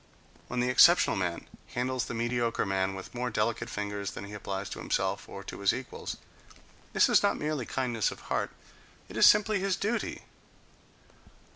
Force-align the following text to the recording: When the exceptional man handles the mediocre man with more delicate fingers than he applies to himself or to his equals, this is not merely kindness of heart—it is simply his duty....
When 0.47 0.61
the 0.61 0.69
exceptional 0.69 1.15
man 1.15 1.45
handles 1.75 2.05
the 2.05 2.15
mediocre 2.15 2.65
man 2.65 2.95
with 2.95 3.13
more 3.13 3.29
delicate 3.29 3.69
fingers 3.69 4.09
than 4.09 4.23
he 4.25 4.33
applies 4.33 4.67
to 4.71 4.79
himself 4.79 5.29
or 5.29 5.43
to 5.43 5.59
his 5.59 5.73
equals, 5.73 6.17
this 6.91 7.07
is 7.07 7.21
not 7.21 7.37
merely 7.37 7.67
kindness 7.67 8.09
of 8.09 8.21
heart—it 8.21 9.15
is 9.15 9.27
simply 9.27 9.59
his 9.59 9.75
duty.... 9.75 10.23